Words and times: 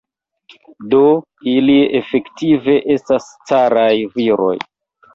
Do 0.93 1.01
ili 1.53 1.77
efektive 2.01 2.81
estas 2.97 3.31
caraj 3.53 3.89
viroj. 4.19 4.55